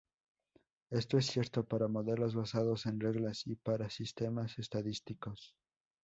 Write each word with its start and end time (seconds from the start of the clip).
Esto 0.89 1.19
es 1.19 1.27
cierto 1.27 1.63
para 1.63 1.87
modelos 1.87 2.33
basados 2.33 2.87
en 2.87 2.99
reglas 2.99 3.45
y 3.45 3.53
para 3.53 3.91
sistemas 3.91 4.57
estadísticos. 4.57 5.53